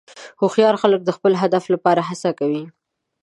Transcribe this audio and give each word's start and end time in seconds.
هوښیار 0.39 0.75
خلک 0.81 1.01
د 1.05 1.09
خپل 1.17 1.33
هدف 1.41 1.63
لپاره 1.73 2.01
هڅه 2.09 2.29
کوي. 2.39 2.63